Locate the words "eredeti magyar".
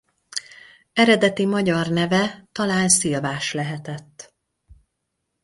0.93-1.87